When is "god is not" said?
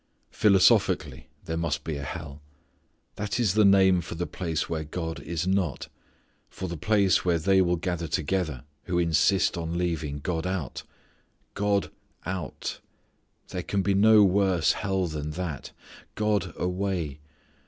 4.83-5.89